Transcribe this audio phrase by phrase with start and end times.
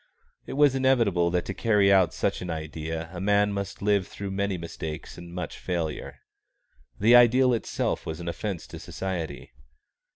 [0.47, 4.31] It was inevitable that to carry out such an idea a man must live through
[4.31, 6.21] many mistakes and much failure.
[6.99, 9.51] The ideal itself was an offence to society.